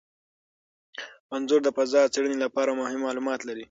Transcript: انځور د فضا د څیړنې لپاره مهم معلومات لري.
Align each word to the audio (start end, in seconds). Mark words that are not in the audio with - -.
انځور 1.35 1.61
د 1.63 1.69
فضا 1.77 2.01
د 2.05 2.11
څیړنې 2.13 2.37
لپاره 2.45 2.77
مهم 2.81 2.99
معلومات 3.07 3.39
لري. 3.47 3.59